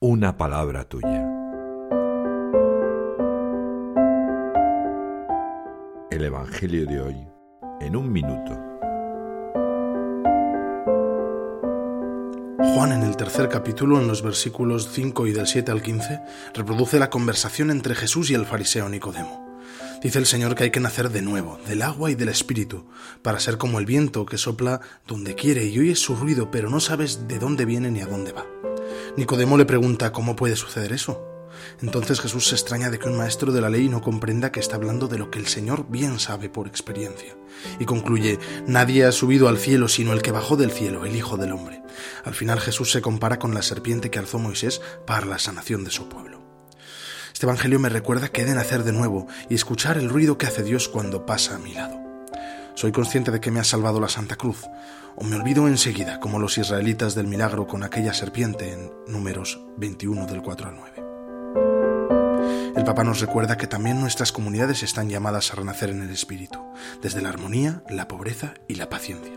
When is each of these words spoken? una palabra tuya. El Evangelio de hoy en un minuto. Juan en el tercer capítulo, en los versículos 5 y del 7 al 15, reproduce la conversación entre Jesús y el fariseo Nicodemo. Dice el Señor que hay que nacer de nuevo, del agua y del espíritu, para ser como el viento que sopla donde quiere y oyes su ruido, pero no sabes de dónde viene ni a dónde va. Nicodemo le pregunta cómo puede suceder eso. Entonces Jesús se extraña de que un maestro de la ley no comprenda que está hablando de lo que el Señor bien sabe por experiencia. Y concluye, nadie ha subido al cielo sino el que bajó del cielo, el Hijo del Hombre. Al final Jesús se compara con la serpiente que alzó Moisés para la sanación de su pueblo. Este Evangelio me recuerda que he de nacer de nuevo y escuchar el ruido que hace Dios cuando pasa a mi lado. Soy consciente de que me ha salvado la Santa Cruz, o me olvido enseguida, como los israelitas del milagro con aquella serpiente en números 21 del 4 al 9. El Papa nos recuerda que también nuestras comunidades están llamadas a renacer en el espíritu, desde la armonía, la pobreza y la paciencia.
una 0.00 0.36
palabra 0.36 0.84
tuya. 0.84 1.28
El 6.08 6.24
Evangelio 6.24 6.86
de 6.86 7.00
hoy 7.00 7.16
en 7.80 7.96
un 7.96 8.12
minuto. 8.12 8.52
Juan 12.74 12.92
en 12.92 13.02
el 13.02 13.16
tercer 13.16 13.48
capítulo, 13.48 14.00
en 14.00 14.06
los 14.06 14.22
versículos 14.22 14.88
5 14.92 15.26
y 15.26 15.32
del 15.32 15.48
7 15.48 15.72
al 15.72 15.82
15, 15.82 16.20
reproduce 16.54 17.00
la 17.00 17.10
conversación 17.10 17.72
entre 17.72 17.96
Jesús 17.96 18.30
y 18.30 18.34
el 18.34 18.46
fariseo 18.46 18.88
Nicodemo. 18.88 19.48
Dice 20.00 20.20
el 20.20 20.26
Señor 20.26 20.54
que 20.54 20.62
hay 20.62 20.70
que 20.70 20.78
nacer 20.78 21.10
de 21.10 21.22
nuevo, 21.22 21.58
del 21.66 21.82
agua 21.82 22.12
y 22.12 22.14
del 22.14 22.28
espíritu, 22.28 22.86
para 23.22 23.40
ser 23.40 23.58
como 23.58 23.80
el 23.80 23.86
viento 23.86 24.26
que 24.26 24.38
sopla 24.38 24.80
donde 25.08 25.34
quiere 25.34 25.64
y 25.64 25.76
oyes 25.80 25.98
su 25.98 26.14
ruido, 26.14 26.52
pero 26.52 26.70
no 26.70 26.78
sabes 26.78 27.26
de 27.26 27.40
dónde 27.40 27.64
viene 27.64 27.90
ni 27.90 28.00
a 28.00 28.06
dónde 28.06 28.30
va. 28.30 28.46
Nicodemo 29.18 29.56
le 29.56 29.64
pregunta 29.64 30.12
cómo 30.12 30.36
puede 30.36 30.54
suceder 30.54 30.92
eso. 30.92 31.24
Entonces 31.82 32.20
Jesús 32.20 32.46
se 32.46 32.54
extraña 32.54 32.88
de 32.88 33.00
que 33.00 33.08
un 33.08 33.16
maestro 33.16 33.50
de 33.50 33.60
la 33.60 33.68
ley 33.68 33.88
no 33.88 34.00
comprenda 34.00 34.52
que 34.52 34.60
está 34.60 34.76
hablando 34.76 35.08
de 35.08 35.18
lo 35.18 35.28
que 35.28 35.40
el 35.40 35.48
Señor 35.48 35.86
bien 35.88 36.20
sabe 36.20 36.48
por 36.48 36.68
experiencia. 36.68 37.36
Y 37.80 37.84
concluye, 37.84 38.38
nadie 38.68 39.04
ha 39.04 39.10
subido 39.10 39.48
al 39.48 39.58
cielo 39.58 39.88
sino 39.88 40.12
el 40.12 40.22
que 40.22 40.30
bajó 40.30 40.56
del 40.56 40.70
cielo, 40.70 41.04
el 41.04 41.16
Hijo 41.16 41.36
del 41.36 41.50
Hombre. 41.50 41.82
Al 42.24 42.34
final 42.34 42.60
Jesús 42.60 42.92
se 42.92 43.02
compara 43.02 43.40
con 43.40 43.54
la 43.54 43.62
serpiente 43.62 44.08
que 44.08 44.20
alzó 44.20 44.38
Moisés 44.38 44.80
para 45.04 45.26
la 45.26 45.40
sanación 45.40 45.82
de 45.82 45.90
su 45.90 46.08
pueblo. 46.08 46.40
Este 47.32 47.46
Evangelio 47.46 47.80
me 47.80 47.88
recuerda 47.88 48.28
que 48.28 48.42
he 48.42 48.44
de 48.44 48.54
nacer 48.54 48.84
de 48.84 48.92
nuevo 48.92 49.26
y 49.50 49.56
escuchar 49.56 49.98
el 49.98 50.10
ruido 50.10 50.38
que 50.38 50.46
hace 50.46 50.62
Dios 50.62 50.88
cuando 50.88 51.26
pasa 51.26 51.56
a 51.56 51.58
mi 51.58 51.74
lado. 51.74 52.07
Soy 52.78 52.92
consciente 52.92 53.32
de 53.32 53.40
que 53.40 53.50
me 53.50 53.58
ha 53.58 53.64
salvado 53.64 53.98
la 53.98 54.08
Santa 54.08 54.36
Cruz, 54.36 54.62
o 55.16 55.24
me 55.24 55.34
olvido 55.34 55.66
enseguida, 55.66 56.20
como 56.20 56.38
los 56.38 56.58
israelitas 56.58 57.16
del 57.16 57.26
milagro 57.26 57.66
con 57.66 57.82
aquella 57.82 58.14
serpiente 58.14 58.72
en 58.72 58.92
números 59.08 59.60
21 59.78 60.26
del 60.26 60.42
4 60.42 60.68
al 60.68 60.76
9. 60.76 62.74
El 62.76 62.84
Papa 62.84 63.02
nos 63.02 63.18
recuerda 63.18 63.56
que 63.56 63.66
también 63.66 64.00
nuestras 64.00 64.30
comunidades 64.30 64.84
están 64.84 65.10
llamadas 65.10 65.52
a 65.52 65.56
renacer 65.56 65.90
en 65.90 66.02
el 66.02 66.10
espíritu, 66.10 66.60
desde 67.02 67.20
la 67.20 67.30
armonía, 67.30 67.82
la 67.90 68.06
pobreza 68.06 68.54
y 68.68 68.76
la 68.76 68.88
paciencia. 68.88 69.32